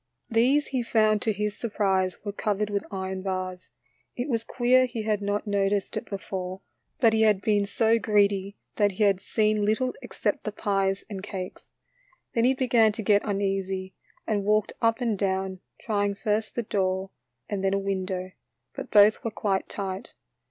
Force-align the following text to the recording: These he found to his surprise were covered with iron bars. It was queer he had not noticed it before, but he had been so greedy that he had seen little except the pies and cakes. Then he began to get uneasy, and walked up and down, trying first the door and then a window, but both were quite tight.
These 0.31 0.69
he 0.69 0.81
found 0.81 1.21
to 1.21 1.31
his 1.31 1.55
surprise 1.55 2.17
were 2.25 2.31
covered 2.31 2.71
with 2.71 2.85
iron 2.91 3.21
bars. 3.21 3.69
It 4.15 4.29
was 4.29 4.43
queer 4.43 4.87
he 4.87 5.03
had 5.03 5.21
not 5.21 5.45
noticed 5.45 5.95
it 5.95 6.09
before, 6.09 6.61
but 6.99 7.13
he 7.13 7.21
had 7.21 7.39
been 7.39 7.67
so 7.67 7.99
greedy 7.99 8.57
that 8.77 8.93
he 8.93 9.03
had 9.03 9.21
seen 9.21 9.63
little 9.63 9.93
except 10.01 10.43
the 10.43 10.51
pies 10.51 11.03
and 11.07 11.21
cakes. 11.21 11.69
Then 12.33 12.45
he 12.45 12.55
began 12.55 12.91
to 12.93 13.03
get 13.03 13.21
uneasy, 13.23 13.93
and 14.25 14.43
walked 14.43 14.73
up 14.81 15.01
and 15.01 15.15
down, 15.19 15.59
trying 15.79 16.15
first 16.15 16.55
the 16.55 16.63
door 16.63 17.11
and 17.47 17.63
then 17.63 17.75
a 17.75 17.77
window, 17.77 18.31
but 18.73 18.89
both 18.89 19.23
were 19.23 19.29
quite 19.29 19.69
tight. 19.69 20.15